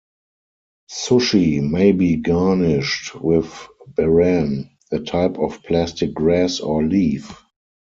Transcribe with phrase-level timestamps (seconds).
[0.89, 7.39] Sushi may be garnished with "baran", a type of plastic grass or leaf.